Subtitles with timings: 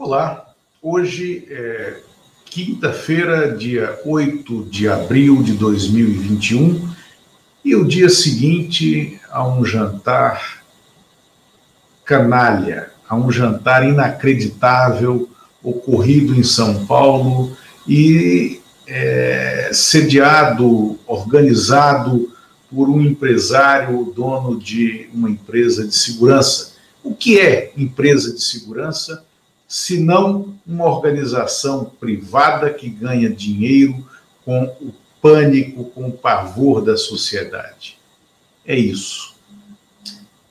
[0.00, 1.96] Olá, hoje é
[2.44, 6.88] quinta-feira, dia 8 de abril de 2021,
[7.64, 10.62] e o dia seguinte a um jantar
[12.04, 15.28] canalha, a um jantar inacreditável
[15.64, 22.32] ocorrido em São Paulo e é, sediado, organizado
[22.70, 26.74] por um empresário, dono de uma empresa de segurança.
[27.02, 29.26] O que é empresa de segurança?
[29.68, 34.04] Se não uma organização privada que ganha dinheiro
[34.44, 37.98] com o pânico, com o pavor da sociedade.
[38.66, 39.34] É isso.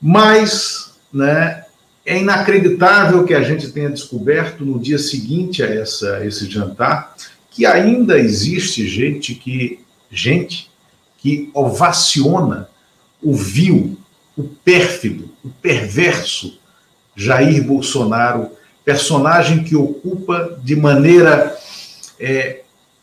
[0.00, 1.64] Mas, né,
[2.04, 7.14] é inacreditável que a gente tenha descoberto no dia seguinte a essa, esse jantar
[7.50, 10.70] que ainda existe gente que gente
[11.18, 12.68] que ovaciona
[13.22, 13.96] o vil,
[14.36, 16.58] o pérfido, o perverso
[17.16, 18.50] Jair Bolsonaro,
[18.84, 21.56] personagem que ocupa de maneira,
[22.20, 22.60] é,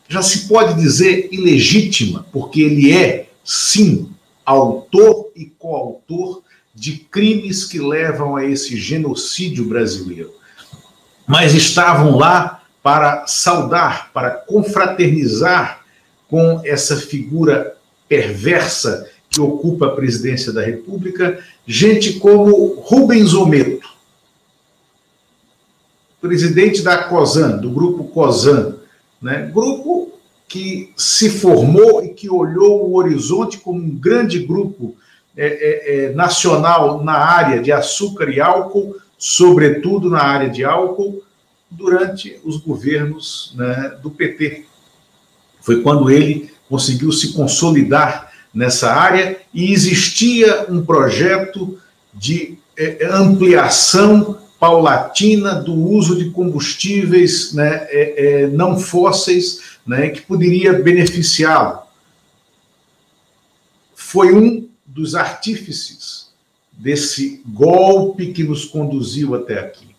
[0.08, 4.10] já se pode dizer, ilegítima, porque ele é, sim,
[4.46, 10.32] autor e coautor de crimes que levam a esse genocídio brasileiro.
[11.28, 15.82] Mas estavam lá para saudar, para confraternizar
[16.28, 17.76] com essa figura
[18.08, 23.88] perversa que ocupa a presidência da República, gente como Rubens Ometo,
[26.22, 28.76] presidente da COSAN, do grupo COSAN,
[29.22, 29.50] né?
[29.52, 30.14] grupo
[30.48, 34.96] que se formou e que olhou o horizonte como um grande grupo
[35.36, 41.24] é, é, é, nacional na área de açúcar e álcool, sobretudo na área de álcool,
[41.70, 44.66] durante os governos né, do PT.
[45.62, 51.80] Foi quando ele conseguiu se consolidar nessa área e existia um projeto
[52.14, 60.22] de é, ampliação paulatina do uso de combustíveis né, é, é, não fósseis né, que
[60.22, 61.80] poderia beneficiá-lo.
[63.96, 66.28] Foi um dos artífices
[66.72, 69.96] desse golpe que nos conduziu até aqui.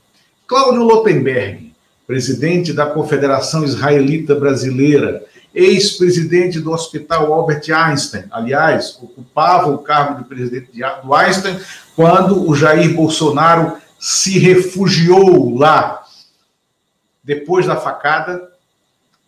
[0.47, 1.73] Cláudio Lotenberg,
[2.07, 10.29] presidente da Confederação Israelita Brasileira, ex-presidente do Hospital Albert Einstein, aliás, ocupava o cargo de
[10.29, 10.71] presidente
[11.03, 11.59] do Einstein
[11.97, 16.03] quando o Jair Bolsonaro se refugiou lá
[17.23, 18.51] depois da facada,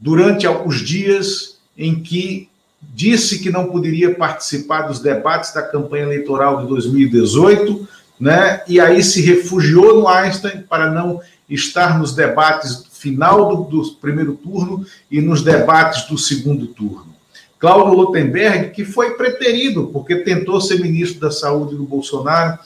[0.00, 2.48] durante os dias em que
[2.82, 8.64] disse que não poderia participar dos debates da campanha eleitoral de 2018, né?
[8.66, 14.34] E aí se refugiou no Einstein para não estar nos debates final do, do primeiro
[14.34, 17.14] turno e nos debates do segundo turno.
[17.60, 22.58] Cláudio Lotenberg, que foi preterido, porque tentou ser ministro da Saúde do Bolsonaro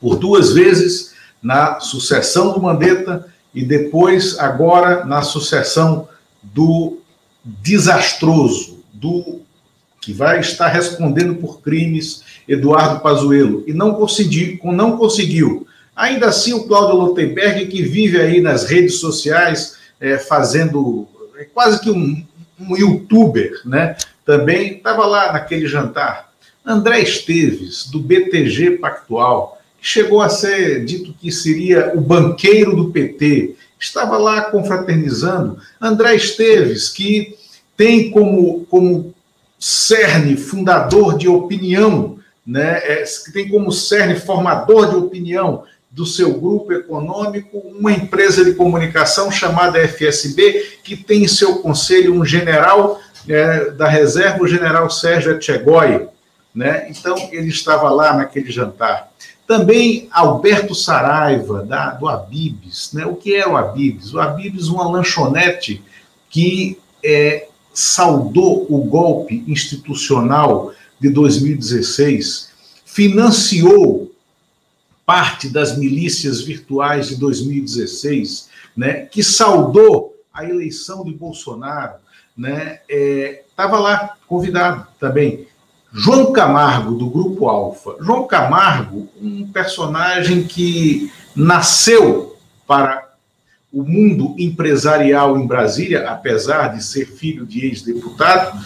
[0.00, 6.08] por duas vezes na sucessão do Mandetta e depois, agora, na sucessão
[6.42, 6.98] do
[7.44, 9.40] desastroso, do
[10.00, 15.66] que vai estar respondendo por crimes, Eduardo Pazuello, e não conseguiu, não conseguiu.
[15.94, 21.06] Ainda assim, o Cláudio Lotenberg, que vive aí nas redes sociais, é, fazendo
[21.36, 22.24] é quase que um,
[22.58, 23.96] um youtuber, né?
[24.24, 26.30] Também estava lá naquele jantar.
[26.64, 33.54] André Esteves, do BTG Pactual, chegou a ser dito que seria o banqueiro do PT,
[33.78, 35.58] estava lá confraternizando.
[35.80, 37.36] André Esteves, que
[37.76, 39.14] tem como, como
[39.58, 46.32] cerne fundador de opinião, né, é, que tem como cerne formador de opinião do seu
[46.38, 53.00] grupo econômico uma empresa de comunicação chamada FSB, que tem em seu conselho um general
[53.28, 56.08] é, da reserva, o general Sérgio Etchegói.
[56.54, 56.86] Né?
[56.90, 59.10] Então, ele estava lá naquele jantar.
[59.50, 62.92] Também Alberto Saraiva, da, do Abibes.
[62.92, 63.04] Né?
[63.04, 64.14] O que é o Abibes?
[64.14, 65.82] O Abibes, uma lanchonete
[66.28, 72.50] que é, saudou o golpe institucional de 2016,
[72.84, 74.12] financiou
[75.04, 81.94] parte das milícias virtuais de 2016, né, que saudou a eleição de Bolsonaro,
[82.36, 85.48] né, estava é, lá convidado também.
[85.92, 87.96] João Camargo, do Grupo Alfa.
[88.00, 93.10] João Camargo, um personagem que nasceu para
[93.72, 98.58] o mundo empresarial em Brasília, apesar de ser filho de ex-deputado,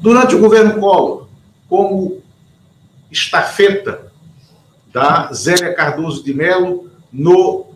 [0.00, 1.28] durante o governo Collor,
[1.68, 2.20] como
[3.10, 4.12] estafeta
[4.92, 7.66] da Zélia Cardoso de Mello no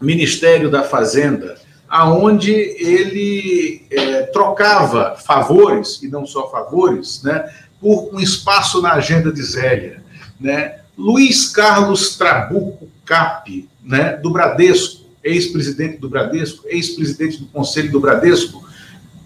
[0.00, 1.56] Ministério da Fazenda,
[1.88, 7.48] aonde ele é, trocava favores, e não só favores, né,
[7.80, 10.02] por um espaço na agenda de Zélia.
[10.40, 10.76] Né?
[10.96, 18.64] Luiz Carlos Trabuco Cap, né, do Bradesco, ex-presidente do Bradesco, ex-presidente do Conselho do Bradesco,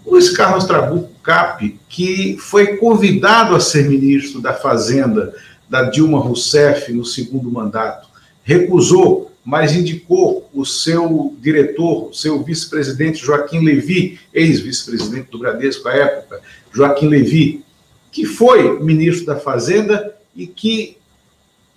[0.05, 5.33] Luiz Carlos Trabuco Cap, que foi convidado a ser ministro da Fazenda
[5.69, 8.09] da Dilma Rousseff no segundo mandato,
[8.43, 16.41] recusou, mas indicou o seu diretor, seu vice-presidente Joaquim Levi, ex-vice-presidente do Bradesco à época,
[16.73, 17.63] Joaquim Levi,
[18.11, 20.97] que foi ministro da Fazenda e que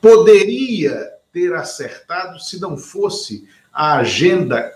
[0.01, 4.73] poderia ter acertado se não fosse a agenda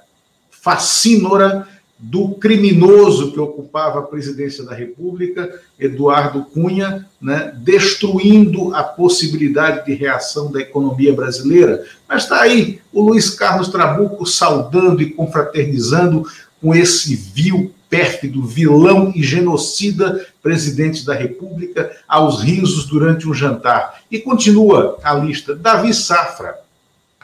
[0.50, 1.68] fascínora
[1.98, 9.94] do criminoso que ocupava a presidência da República, Eduardo Cunha, né, destruindo a possibilidade de
[9.94, 11.84] reação da economia brasileira.
[12.06, 16.24] Mas está aí o Luiz Carlos Trabuco saudando e confraternizando
[16.60, 24.02] com esse vil, pérfido, vilão e genocida presidente da República aos risos durante um jantar.
[24.08, 26.54] E continua a lista: Davi Safra,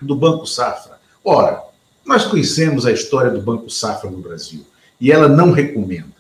[0.01, 0.99] do Banco Safra.
[1.25, 1.63] Ora,
[2.05, 4.67] nós conhecemos a história do Banco Safra no Brasil
[5.01, 6.11] e ela não recomenda.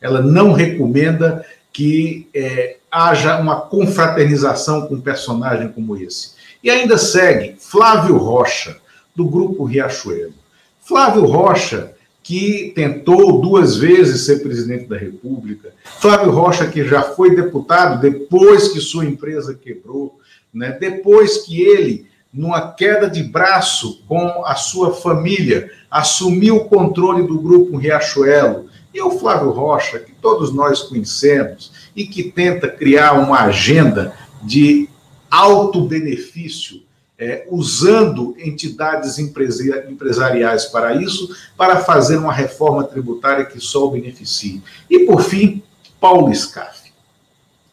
[0.00, 1.44] Ela não recomenda
[1.74, 6.30] que é, haja uma confraternização com um personagem como esse.
[6.64, 8.78] E ainda segue Flávio Rocha,
[9.14, 10.32] do Grupo Riachuelo.
[10.80, 11.92] Flávio Rocha,
[12.26, 15.72] que tentou duas vezes ser presidente da República.
[16.00, 20.18] Flávio Rocha, que já foi deputado depois que sua empresa quebrou,
[20.52, 20.76] né?
[20.80, 27.38] depois que ele numa queda de braço com a sua família, assumiu o controle do
[27.38, 28.66] grupo Riachuelo.
[28.92, 34.12] E o Flávio Rocha, que todos nós conhecemos e que tenta criar uma agenda
[34.42, 34.88] de
[35.30, 36.82] alto benefício,
[37.18, 44.62] é, usando entidades empresariais para isso, para fazer uma reforma tributária que só o beneficie.
[44.88, 45.62] E, por fim,
[45.98, 46.92] Paulo Scaff,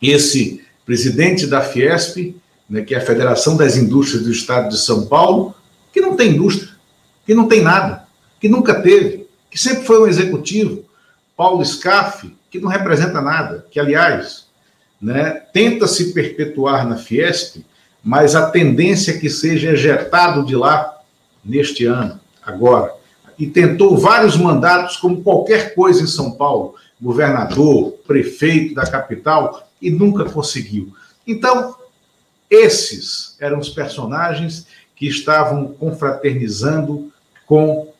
[0.01, 2.35] esse presidente da Fiesp,
[2.69, 5.53] né, que é a Federação das Indústrias do Estado de São Paulo,
[5.91, 6.71] que não tem indústria,
[7.25, 8.07] que não tem nada,
[8.39, 10.85] que nunca teve, que sempre foi um executivo.
[11.35, 14.47] Paulo Scaff, que não representa nada, que, aliás,
[15.01, 17.65] né, tenta se perpetuar na Fiesp,
[18.03, 20.99] mas a tendência é que seja ejetado de lá
[21.43, 22.93] neste ano, agora.
[23.39, 29.89] E tentou vários mandatos, como qualquer coisa em São Paulo, governador, prefeito da capital, e
[29.89, 30.93] nunca conseguiu.
[31.25, 31.75] Então,
[32.49, 37.11] esses eram os personagens que estavam confraternizando
[37.45, 37.91] com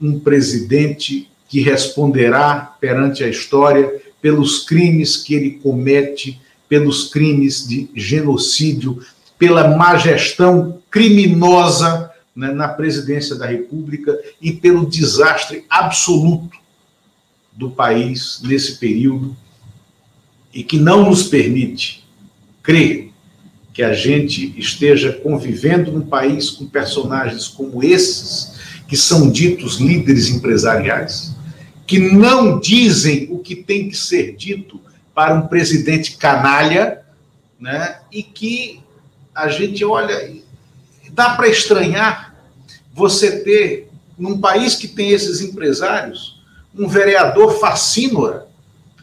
[0.00, 6.40] um presidente que responderá perante a história pelos crimes que ele comete,
[6.72, 8.98] pelos crimes de genocídio,
[9.38, 16.56] pela má gestão criminosa né, na presidência da República e pelo desastre absoluto
[17.52, 19.36] do país nesse período
[20.50, 22.02] e que não nos permite
[22.62, 23.12] crer
[23.74, 28.54] que a gente esteja convivendo num país com personagens como esses,
[28.88, 31.34] que são ditos líderes empresariais,
[31.86, 34.80] que não dizem o que tem que ser dito
[35.14, 37.02] para um presidente canalha,
[37.58, 37.98] né?
[38.10, 38.82] E que
[39.34, 40.34] a gente olha,
[41.10, 42.34] dá para estranhar
[42.92, 46.40] você ter num país que tem esses empresários
[46.74, 48.46] um vereador fascínora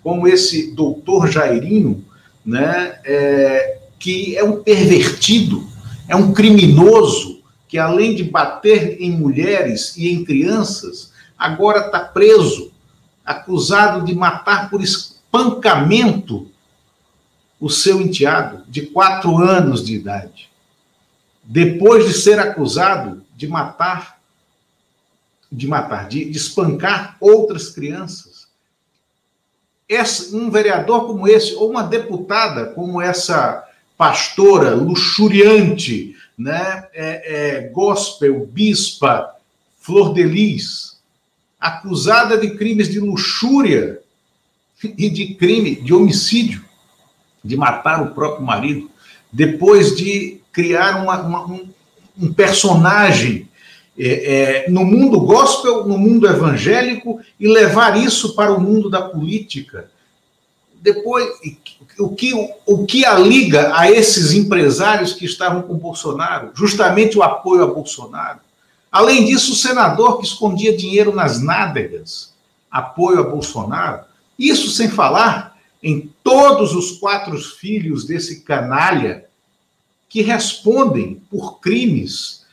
[0.02, 2.04] como esse doutor Jairinho,
[2.46, 3.00] né?
[3.04, 5.68] É, que é um pervertido,
[6.08, 12.72] é um criminoso, que além de bater em mulheres e em crianças, agora está preso,
[13.26, 14.82] acusado de matar por
[15.30, 16.50] espancamento
[17.60, 20.50] o seu enteado, de quatro anos de idade.
[21.44, 24.20] Depois de ser acusado de matar,
[25.52, 28.48] de matar, de, de espancar outras crianças.
[29.88, 33.68] Esse, um vereador como esse, ou uma deputada como essa
[33.98, 36.88] pastora luxuriante, né?
[36.94, 39.36] É, é, gospel, bispa,
[39.80, 41.02] flor de lis,
[41.60, 43.99] acusada de crimes de luxúria
[44.84, 46.64] e de crime de homicídio,
[47.44, 48.90] de matar o próprio marido,
[49.32, 51.70] depois de criar uma, uma, um,
[52.20, 53.48] um, personagem
[53.98, 59.02] é, é, no mundo gospel, no mundo evangélico e levar isso para o mundo da
[59.02, 59.90] política
[60.82, 61.28] depois,
[62.00, 62.34] o que,
[62.66, 66.52] o que a liga a esses empresários que estavam com Bolsonaro?
[66.56, 68.40] Justamente o apoio a Bolsonaro.
[68.92, 72.34] Além disso, o senador que escondia dinheiro nas nádegas,
[72.72, 74.06] apoio a Bolsonaro.
[74.40, 79.26] Isso sem falar em todos os quatro filhos desse canalha
[80.08, 82.46] que respondem por crimes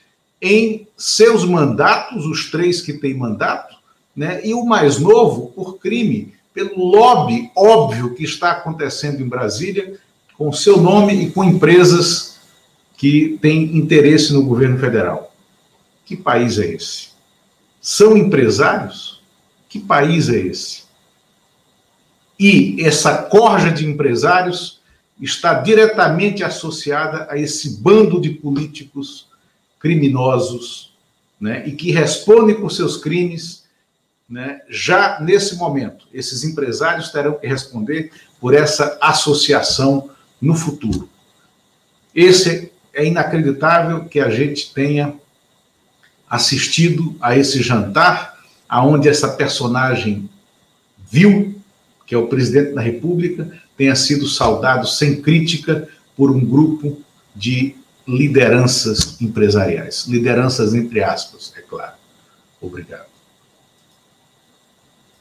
[0.43, 3.77] em seus mandatos, os três que têm mandato,
[4.15, 4.45] né?
[4.45, 9.99] e o mais novo por crime pelo lobby óbvio que está acontecendo em Brasília,
[10.37, 12.41] com seu nome e com empresas
[12.97, 15.35] que têm interesse no governo federal.
[16.05, 17.17] Que país é esse?
[17.87, 19.23] são empresários?
[19.69, 20.86] Que país é esse?
[22.39, 24.81] E essa corja de empresários
[25.21, 29.29] está diretamente associada a esse bando de políticos
[29.79, 30.95] criminosos,
[31.41, 33.65] né, e que respondem por seus crimes
[34.29, 36.07] né, já nesse momento.
[36.13, 41.09] Esses empresários terão que responder por essa associação no futuro.
[42.15, 45.15] Esse é inacreditável que a gente tenha
[46.29, 48.37] assistido a esse jantar,
[48.69, 50.29] aonde essa personagem
[51.09, 51.56] vil,
[52.07, 57.03] que é o presidente da República, tenha sido saudado sem crítica por um grupo
[57.35, 57.75] de
[58.07, 60.07] lideranças empresariais.
[60.07, 61.95] Lideranças entre aspas, é claro.
[62.61, 63.16] Obrigado.